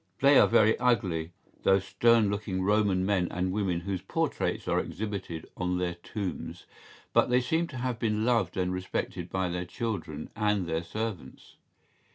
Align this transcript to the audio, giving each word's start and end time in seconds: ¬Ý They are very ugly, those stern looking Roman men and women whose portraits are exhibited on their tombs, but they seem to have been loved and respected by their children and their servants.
¬Ý 0.17 0.21
They 0.21 0.39
are 0.39 0.47
very 0.47 0.75
ugly, 0.79 1.31
those 1.61 1.85
stern 1.85 2.31
looking 2.31 2.63
Roman 2.63 3.05
men 3.05 3.27
and 3.29 3.51
women 3.51 3.81
whose 3.81 4.01
portraits 4.01 4.67
are 4.67 4.79
exhibited 4.79 5.45
on 5.55 5.77
their 5.77 5.93
tombs, 5.93 6.65
but 7.13 7.29
they 7.29 7.39
seem 7.39 7.67
to 7.67 7.77
have 7.77 7.99
been 7.99 8.25
loved 8.25 8.57
and 8.57 8.73
respected 8.73 9.29
by 9.29 9.47
their 9.49 9.63
children 9.65 10.31
and 10.35 10.65
their 10.65 10.81
servants. 10.83 11.55